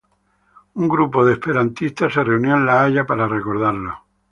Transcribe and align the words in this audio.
Un 0.73 0.87
grupo 0.89 1.23
de 1.23 1.33
esperantistas 1.33 2.11
se 2.11 2.23
reunió 2.23 2.55
en 2.55 2.65
La 2.65 2.81
Haya 2.85 3.05
para 3.05 3.27
recordarlo. 3.27 4.03